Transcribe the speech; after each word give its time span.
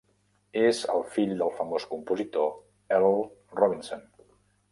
És 0.61 0.79
el 0.93 1.03
fill 1.17 1.33
del 1.41 1.51
famós 1.59 1.85
compositor 1.91 2.49
Earl 2.97 3.23
Robinson. 3.63 4.05